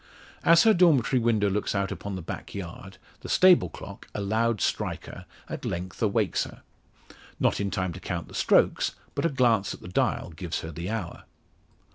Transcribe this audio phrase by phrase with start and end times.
[0.43, 4.59] As her dormitory window looks out upon the back yard, the stable clock, a loud
[4.59, 6.63] striker, at length awakes her.
[7.39, 10.71] Not in time to count the strokes, but a glance at the dial gives her
[10.71, 11.25] the hour.